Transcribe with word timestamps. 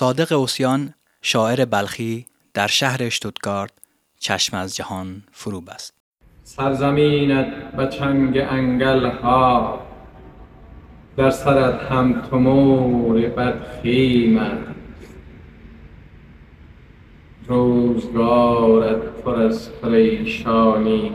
صادق 0.00 0.32
اوسیان 0.32 0.94
شاعر 1.22 1.64
بلخی 1.64 2.26
در 2.54 2.66
شهر 2.66 3.02
اشتوتگارت 3.02 3.72
چشم 4.18 4.56
از 4.56 4.76
جهان 4.76 5.22
فرو 5.32 5.60
بست 5.60 5.94
سرزمینت 6.42 7.46
به 7.76 7.86
چنگ 7.86 8.38
انگل 8.38 9.06
ها 9.06 9.82
در 11.16 11.30
سرت 11.30 11.82
هم 11.82 12.22
تمور 12.22 13.28
بدخیم 13.28 14.40
روزگارت 17.46 19.02
پر 19.02 19.42
از 19.42 19.70
پریشانی 19.72 21.12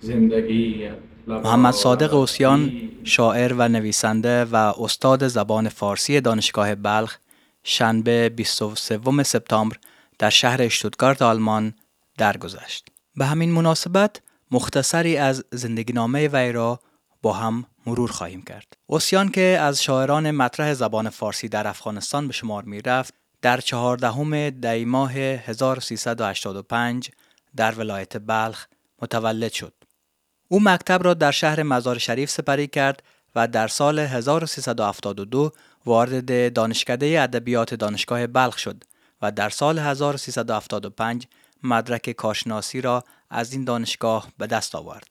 زندگی 0.00 0.88
محمد 1.26 1.74
صادق 1.74 2.14
اوسیان 2.14 2.90
شاعر 3.04 3.52
و 3.52 3.68
نویسنده 3.68 4.44
و 4.44 4.56
استاد 4.56 5.28
زبان 5.28 5.68
فارسی 5.68 6.20
دانشگاه 6.20 6.74
بلخ 6.74 7.18
شنبه 7.64 8.28
23 8.28 9.22
سپتامبر 9.22 9.76
در 10.18 10.30
شهر 10.30 10.62
اشتوتگارت 10.62 11.22
آلمان 11.22 11.74
درگذشت. 12.18 12.88
به 13.16 13.26
همین 13.26 13.52
مناسبت 13.52 14.20
مختصری 14.50 15.16
از 15.16 15.44
زندگی 15.52 15.92
نامه 15.92 16.28
وی 16.28 16.52
را 16.52 16.80
با 17.22 17.32
هم 17.32 17.64
مرور 17.86 18.10
خواهیم 18.10 18.42
کرد. 18.42 18.76
اوسیان 18.86 19.28
که 19.28 19.58
از 19.60 19.82
شاعران 19.82 20.30
مطرح 20.30 20.74
زبان 20.74 21.10
فارسی 21.10 21.48
در 21.48 21.66
افغانستان 21.66 22.26
به 22.26 22.32
شمار 22.32 22.62
می 22.62 22.80
رفت 22.80 23.14
در 23.42 23.60
چهاردهم 23.60 24.50
دی 24.50 24.84
ماه 24.84 25.12
1385 25.12 27.10
در 27.56 27.72
ولایت 27.72 28.16
بلخ 28.18 28.66
متولد 29.02 29.52
شد. 29.52 29.81
او 30.52 30.60
مکتب 30.60 31.04
را 31.04 31.14
در 31.14 31.30
شهر 31.30 31.62
مزار 31.62 31.98
شریف 31.98 32.30
سپری 32.30 32.66
کرد 32.66 33.02
و 33.34 33.48
در 33.48 33.68
سال 33.68 33.98
1372 33.98 35.52
وارد 35.86 36.52
دانشکده 36.52 37.22
ادبیات 37.22 37.74
دانشگاه 37.74 38.26
بلخ 38.26 38.58
شد 38.58 38.84
و 39.22 39.32
در 39.32 39.50
سال 39.50 39.78
1375 39.78 41.26
مدرک 41.62 42.10
کارشناسی 42.10 42.80
را 42.80 43.04
از 43.30 43.52
این 43.52 43.64
دانشگاه 43.64 44.28
به 44.38 44.46
دست 44.46 44.74
آورد. 44.74 45.08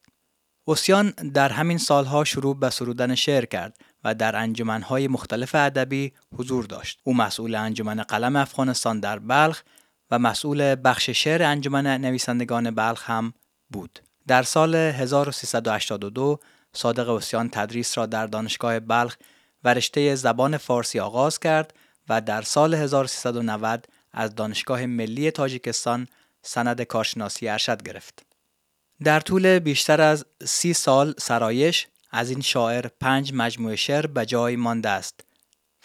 اوسیان 0.64 1.10
در 1.10 1.48
همین 1.48 1.78
سالها 1.78 2.24
شروع 2.24 2.58
به 2.58 2.70
سرودن 2.70 3.14
شعر 3.14 3.44
کرد 3.44 3.76
و 4.04 4.14
در 4.14 4.36
انجمنهای 4.36 5.08
مختلف 5.08 5.54
ادبی 5.54 6.12
حضور 6.38 6.64
داشت. 6.64 7.00
او 7.04 7.14
مسئول 7.14 7.54
انجمن 7.54 8.02
قلم 8.02 8.36
افغانستان 8.36 9.00
در 9.00 9.18
بلخ 9.18 9.62
و 10.10 10.18
مسئول 10.18 10.76
بخش 10.84 11.10
شعر 11.10 11.42
انجمن 11.42 11.86
نویسندگان 11.86 12.70
بلخ 12.70 13.10
هم 13.10 13.34
بود. 13.70 14.11
در 14.26 14.42
سال 14.42 14.74
1382 14.74 16.40
صادق 16.72 17.08
اوسیان 17.08 17.48
تدریس 17.48 17.98
را 17.98 18.06
در 18.06 18.26
دانشگاه 18.26 18.80
بلخ 18.80 19.16
و 19.64 19.74
رشته 19.74 20.14
زبان 20.14 20.56
فارسی 20.56 21.00
آغاز 21.00 21.40
کرد 21.40 21.74
و 22.08 22.20
در 22.20 22.42
سال 22.42 22.74
1390 22.74 23.86
از 24.12 24.34
دانشگاه 24.34 24.86
ملی 24.86 25.30
تاجیکستان 25.30 26.08
سند 26.42 26.82
کارشناسی 26.82 27.48
ارشد 27.48 27.82
گرفت. 27.82 28.22
در 29.04 29.20
طول 29.20 29.58
بیشتر 29.58 30.00
از 30.00 30.26
سی 30.44 30.72
سال 30.72 31.14
سرایش 31.18 31.86
از 32.10 32.30
این 32.30 32.40
شاعر 32.40 32.86
پنج 33.00 33.32
مجموعه 33.34 33.76
شعر 33.76 34.06
به 34.06 34.26
جای 34.26 34.56
مانده 34.56 34.88
است. 34.88 35.20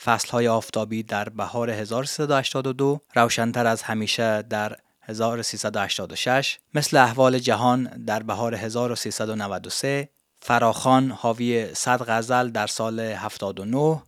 فصلهای 0.04 0.48
آفتابی 0.48 1.04
در 1.04 1.30
بهار 1.30 1.70
1382 1.70 3.02
روشنتر 3.16 3.68
از 3.68 3.82
همیشه 3.82 4.42
در 4.42 4.78
1386 5.08 6.60
مثل 6.74 6.98
احوال 6.98 7.40
جهان 7.40 7.84
در 7.84 8.24
بهار 8.24 8.56
1393 8.56 10.10
فراخان 10.42 11.12
حاوی 11.12 11.74
100 11.74 12.02
غزل 12.10 12.50
در 12.50 12.68
سال 12.68 13.00
79 13.00 14.02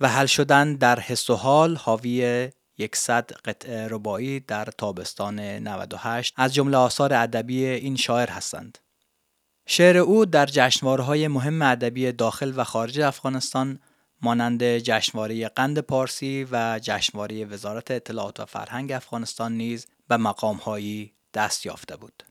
و 0.00 0.08
حل 0.08 0.26
شدن 0.26 0.74
در 0.74 1.00
حس 1.00 1.30
و 1.30 1.34
حال 1.34 1.76
حاوی 1.76 2.50
100 2.94 3.32
قطعه 3.44 3.88
ربایی 3.88 4.40
در 4.40 4.64
تابستان 4.64 5.40
98 5.40 6.34
از 6.36 6.54
جمله 6.54 6.76
آثار 6.76 7.14
ادبی 7.14 7.66
این 7.66 7.96
شاعر 7.96 8.30
هستند. 8.30 8.78
شعر 9.66 9.96
او 9.96 10.26
در 10.26 10.46
جشنواره‌های 10.46 11.28
مهم 11.28 11.62
ادبی 11.62 12.12
داخل 12.12 12.52
و 12.56 12.64
خارج 12.64 13.00
افغانستان 13.00 13.78
مانند 14.22 14.64
جشنواره 14.64 15.48
قند 15.48 15.78
پارسی 15.78 16.46
و 16.50 16.80
جشنواره 16.82 17.44
وزارت 17.44 17.90
اطلاعات 17.90 18.40
و 18.40 18.44
فرهنگ 18.44 18.92
افغانستان 18.92 19.52
نیز 19.52 19.86
به 20.08 20.16
مقامهایی 20.16 21.12
دست 21.34 21.66
یافته 21.66 21.96
بود. 21.96 22.22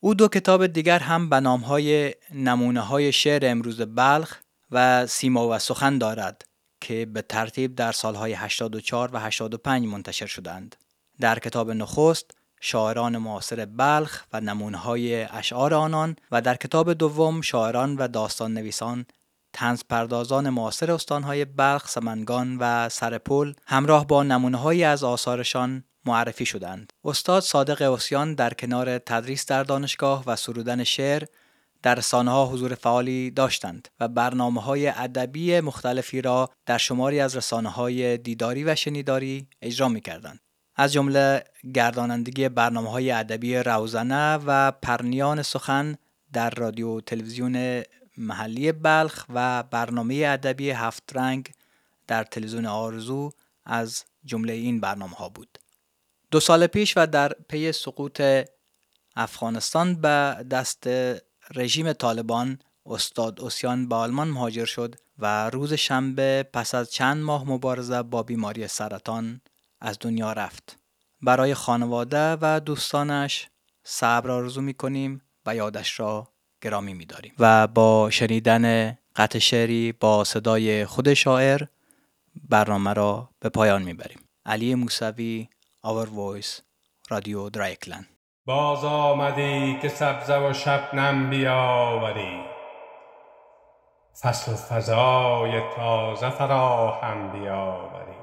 او 0.00 0.14
دو 0.14 0.28
کتاب 0.28 0.66
دیگر 0.66 0.98
هم 0.98 1.28
به 1.28 1.40
نامهای 1.40 2.14
نمونه 2.34 2.80
های 2.80 3.12
شعر 3.12 3.50
امروز 3.50 3.80
بلخ 3.80 4.36
و 4.70 5.06
سیما 5.06 5.48
و 5.48 5.58
سخن 5.58 5.98
دارد 5.98 6.44
که 6.80 7.06
به 7.06 7.22
ترتیب 7.22 7.74
در 7.74 7.92
سالهای 7.92 8.32
84 8.32 9.10
و 9.12 9.20
85 9.20 9.86
منتشر 9.86 10.26
شدند. 10.26 10.76
در 11.20 11.38
کتاب 11.38 11.70
نخست 11.70 12.30
شاعران 12.60 13.18
معاصر 13.18 13.64
بلخ 13.64 14.24
و 14.32 14.40
نمونه 14.40 14.78
های 14.78 15.22
اشعار 15.22 15.74
آنان 15.74 16.16
و 16.30 16.40
در 16.40 16.54
کتاب 16.54 16.92
دوم 16.92 17.40
شاعران 17.40 17.96
و 17.96 18.08
داستان 18.08 18.54
نویسان 18.54 19.06
تنز 19.52 19.82
پردازان 19.88 20.50
معاصر 20.50 20.92
استانهای 20.92 21.44
بلخ، 21.44 21.88
سمنگان 21.88 22.58
و 22.60 22.88
سرپل 22.88 23.52
همراه 23.66 24.06
با 24.06 24.22
نمونه 24.22 24.84
از 24.86 25.04
آثارشان 25.04 25.84
معرفی 26.04 26.46
شدند. 26.46 26.92
استاد 27.04 27.42
صادق 27.42 27.82
اوسیان 27.82 28.34
در 28.34 28.54
کنار 28.54 28.98
تدریس 28.98 29.46
در 29.46 29.62
دانشگاه 29.62 30.24
و 30.26 30.36
سرودن 30.36 30.84
شعر 30.84 31.24
در 31.82 31.94
رسانه 31.94 32.30
ها 32.30 32.46
حضور 32.46 32.74
فعالی 32.74 33.30
داشتند 33.30 33.88
و 34.00 34.08
برنامه 34.08 34.60
های 34.60 34.88
ادبی 34.88 35.60
مختلفی 35.60 36.22
را 36.22 36.50
در 36.66 36.78
شماری 36.78 37.20
از 37.20 37.36
رسانه 37.36 37.68
های 37.68 38.16
دیداری 38.18 38.64
و 38.64 38.74
شنیداری 38.74 39.46
اجرا 39.62 39.88
می 39.88 40.00
کردند. 40.00 40.40
از 40.76 40.92
جمله 40.92 41.44
گردانندگی 41.74 42.48
برنامه 42.48 42.90
های 42.90 43.10
ادبی 43.10 43.56
روزنه 43.56 44.34
و 44.46 44.72
پرنیان 44.72 45.42
سخن 45.42 45.96
در 46.32 46.50
رادیو 46.50 47.00
تلویزیون 47.00 47.82
محلی 48.16 48.72
بلخ 48.72 49.26
و 49.34 49.62
برنامه 49.62 50.14
ادبی 50.14 50.70
هفت 50.70 51.12
رنگ 51.14 51.50
در 52.06 52.24
تلویزیون 52.24 52.66
آرزو 52.66 53.30
از 53.64 54.04
جمله 54.24 54.52
این 54.52 54.80
برنامه 54.80 55.16
ها 55.16 55.28
بود. 55.28 55.58
دو 56.32 56.40
سال 56.40 56.66
پیش 56.66 56.94
و 56.96 57.06
در 57.06 57.32
پی 57.48 57.72
سقوط 57.72 58.22
افغانستان 59.16 60.00
به 60.00 60.44
دست 60.50 60.86
رژیم 61.54 61.92
طالبان 61.92 62.58
استاد 62.86 63.40
اوسیان 63.40 63.88
به 63.88 63.94
آلمان 63.94 64.28
مهاجر 64.28 64.64
شد 64.64 64.94
و 65.18 65.50
روز 65.50 65.72
شنبه 65.72 66.46
پس 66.52 66.74
از 66.74 66.92
چند 66.92 67.22
ماه 67.22 67.48
مبارزه 67.48 68.02
با 68.02 68.22
بیماری 68.22 68.68
سرطان 68.68 69.40
از 69.80 69.98
دنیا 70.00 70.32
رفت. 70.32 70.78
برای 71.22 71.54
خانواده 71.54 72.36
و 72.40 72.60
دوستانش 72.60 73.48
صبر 73.84 74.30
آرزو 74.30 74.60
می 74.60 74.74
کنیم 74.74 75.22
و 75.46 75.56
یادش 75.56 76.00
را 76.00 76.28
گرامی 76.62 76.94
می 76.94 77.04
داریم. 77.04 77.32
و 77.38 77.66
با 77.66 78.10
شنیدن 78.10 78.98
قطع 79.16 79.38
شعری 79.38 79.92
با 79.92 80.24
صدای 80.24 80.86
خود 80.86 81.14
شاعر 81.14 81.62
برنامه 82.48 82.92
را 82.92 83.28
به 83.40 83.48
پایان 83.48 83.82
می 83.82 83.94
بریم. 83.94 84.18
علی 84.46 84.74
موسوی 84.74 85.48
Our 85.84 86.06
Voice 86.06 86.62
رادیو 87.10 87.48
درایکلن 87.48 88.06
باز 88.46 88.84
آمدی 88.84 89.78
که 89.82 89.88
سبزه 89.88 90.38
و 90.38 90.52
شبنم 90.52 91.30
بیاوری. 91.30 92.44
فصل 94.20 94.52
و 94.52 94.56
فضای 94.56 95.60
تازه 95.76 96.30
فراهم 96.30 97.32
بیاوری. 97.32 98.16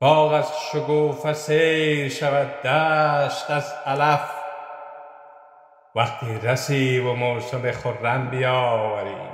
باغ 0.00 0.32
از 0.32 0.52
شگوفه 0.72 1.32
سیر 1.32 2.08
شود 2.08 2.62
دشت 2.62 3.50
از 3.50 3.72
علف. 3.86 4.30
وقتی 5.94 6.38
رسی 6.38 6.98
و 6.98 7.12
موسم 7.12 7.72
خرم 7.72 8.30
بیاوری. 8.30 9.28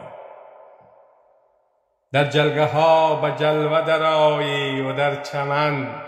در 2.12 2.25
جلگه 2.25 2.66
ها 2.66 3.16
به 3.16 3.32
جلوه 3.32 3.82
درایی 3.87 4.80
و 4.80 4.92
در 4.92 5.22
چمن 5.22 6.03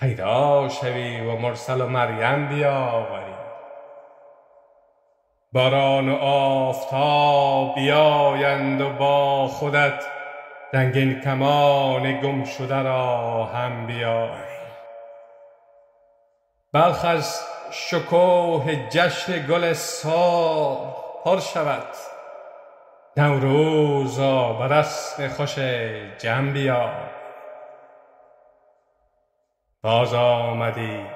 پیدا 0.00 0.68
شوی 0.68 1.20
و 1.20 1.36
مرسل 1.36 1.80
و 1.80 1.86
مریم 1.86 2.48
بیاوری. 2.48 3.34
باران 5.52 6.08
و 6.08 6.16
آفتاب 6.22 7.74
بیایند 7.74 8.80
و 8.80 8.90
با 8.90 9.48
خودت 9.48 10.04
رنگین 10.72 11.20
کمان 11.20 12.20
گم 12.20 12.44
شده 12.44 12.82
را 12.82 13.44
هم 13.44 13.86
بیاری. 13.86 14.58
بلخ 16.72 17.04
از 17.04 17.40
شکوه 17.70 18.88
جشن 18.90 19.46
گل 19.46 19.72
سال 19.72 20.76
پر 21.24 21.40
شود. 21.40 21.86
نوروزا 23.16 24.52
به 24.52 24.64
رسم 24.64 25.28
خوش 25.28 25.58
جمع 26.18 26.50
بیار. 26.50 27.17
باز 29.82 30.14
آمدی 30.14 31.06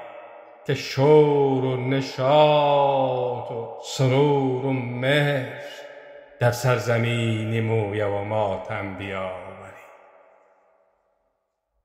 که 0.65 0.73
شور 0.73 1.65
و 1.65 1.77
نشاط 1.77 3.51
و 3.51 3.79
سرور 3.83 4.65
و 4.65 4.73
مهر 4.73 5.63
در 6.39 6.51
سرزمین 6.51 7.61
مویه 7.61 8.05
و 8.05 8.23
ماتم 8.23 8.97
بیاوری. 8.97 9.83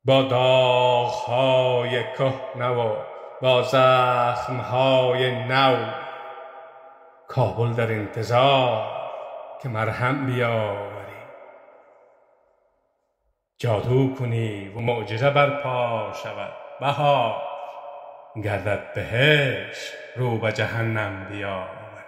با 0.04 0.22
داغهای 0.22 2.02
کهنه 2.12 2.69
و 2.69 2.96
با 3.42 3.62
زخمهای 3.62 5.44
نو 5.44 5.76
کابل 7.28 7.72
در 7.72 7.92
انتظار 7.92 9.10
که 9.62 9.69
مرهم 9.69 10.26
بیاوری. 10.26 10.98
جادو 13.58 14.14
کنی 14.14 14.69
و 14.69 14.81
معجزه 14.81 15.31
برپا 15.31 16.12
شود. 16.22 16.68
بهار 16.80 17.42
گردد 18.44 18.92
بهشت 18.94 19.92
رو 20.16 20.38
به 20.38 20.52
جهنم 20.52 21.28
بیاوری 21.28 22.04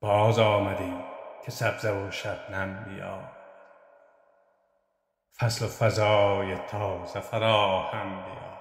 باز 0.00 0.38
آمدی 0.38 1.04
که 1.44 1.50
سبزه 1.50 1.92
و 1.92 2.10
شبنم 2.10 2.84
بیار. 2.84 3.36
فصل 5.40 5.64
و 5.64 5.68
فضای 5.68 6.56
تازه 6.56 7.20
فراهم 7.20 8.24
بیار. 8.24 8.60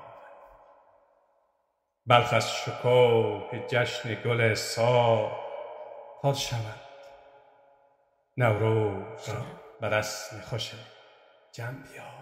بلخ 2.07 2.33
از 2.33 2.53
شکوه 2.53 3.59
جشن 3.67 4.13
گل 4.13 4.53
سال 4.53 5.31
پر 6.21 6.33
شود. 6.33 6.79
نوروز 8.37 9.29
را 9.29 9.41
به 9.81 9.89
رسم 9.89 10.41
خوش 10.41 10.71
جم 11.51 11.83
بیار. 11.83 12.18